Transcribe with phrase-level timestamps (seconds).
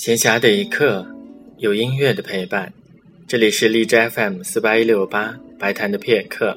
[0.00, 1.06] 闲暇的一刻，
[1.58, 2.72] 有音乐的陪伴。
[3.26, 6.56] 这里是荔枝 FM 四八一六八白谈的片刻，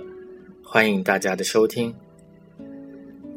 [0.64, 1.94] 欢迎大家的收听。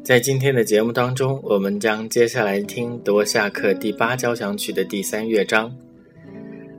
[0.05, 5.75] 在今天的节目当中，我们将接下来听德沃夏克第八交响曲的第三乐章。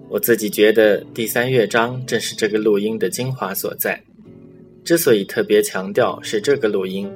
[0.09, 4.02] 我自己觉得第三乐章正是这个录音的精华所在。
[4.83, 7.06] 之所以特别强调是这个录音，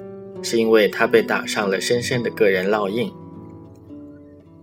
[0.42, 3.10] 是因为它被打上了深深的个人烙印。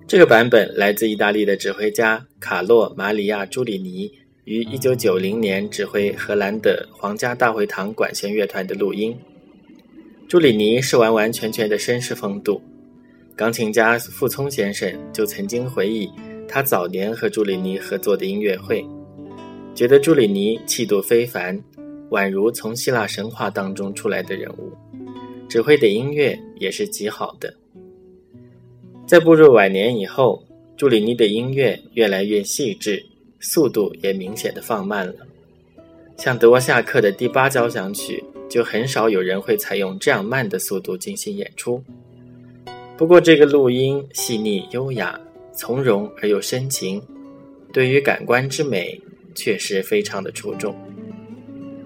[0.10, 4.12] 这个版本来自意大利的指挥家卡洛·马里亚·朱里尼
[4.46, 9.16] 于1990年指挥荷兰的皇家大会堂管弦乐团的录音。
[10.28, 12.60] 朱里尼是完完全全的绅士风度。
[13.36, 16.10] 钢琴家傅聪先生就曾经回忆
[16.48, 18.84] 他早年和朱里尼合作的音乐会，
[19.76, 21.64] 觉得朱里尼气度非凡，
[22.10, 24.74] 宛如从希腊神话当中出来的人物。
[25.48, 27.54] 指挥的音乐也是极好的。
[29.10, 30.44] 在步入晚年以后，
[30.78, 33.04] 朱里尼的音乐越来越细致，
[33.40, 35.16] 速度也明显的放慢了。
[36.16, 41.84] 像德沃夏克的第八交响曲，就很少有人会采用这样慢的速度进行演出。
[43.00, 45.20] 不过，这个录音细腻优雅、
[45.54, 47.02] 从容而又深情，
[47.74, 49.02] 对于感官之美
[49.34, 50.76] 确实非常的出众。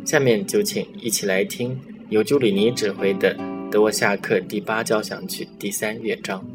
[0.03, 1.79] 下面就请一起来听
[2.09, 3.33] 由朱里尼指挥的
[3.71, 6.45] 德沃夏克第八交响曲第三乐章。